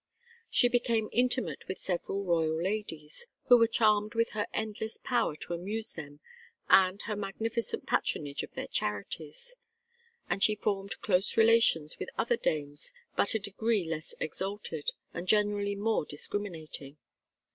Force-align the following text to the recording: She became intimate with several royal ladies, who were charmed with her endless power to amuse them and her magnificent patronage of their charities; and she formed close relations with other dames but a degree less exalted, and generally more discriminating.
She 0.49 0.67
became 0.67 1.09
intimate 1.11 1.67
with 1.67 1.77
several 1.77 2.23
royal 2.23 2.59
ladies, 2.59 3.27
who 3.43 3.59
were 3.59 3.67
charmed 3.67 4.15
with 4.15 4.31
her 4.31 4.47
endless 4.51 4.97
power 4.97 5.35
to 5.35 5.53
amuse 5.53 5.91
them 5.91 6.21
and 6.67 6.99
her 7.03 7.15
magnificent 7.15 7.85
patronage 7.85 8.41
of 8.41 8.51
their 8.55 8.65
charities; 8.65 9.55
and 10.27 10.41
she 10.41 10.55
formed 10.55 11.01
close 11.01 11.37
relations 11.37 11.99
with 11.99 12.09
other 12.17 12.35
dames 12.35 12.91
but 13.15 13.35
a 13.35 13.39
degree 13.39 13.85
less 13.85 14.15
exalted, 14.19 14.89
and 15.13 15.27
generally 15.27 15.75
more 15.75 16.03
discriminating. 16.03 16.97